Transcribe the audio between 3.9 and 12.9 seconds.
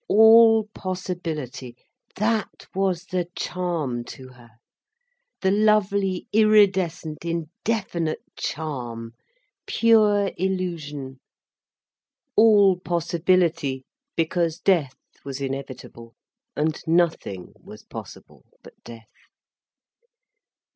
to her, the lovely, iridescent, indefinite charm,—pure illusion. All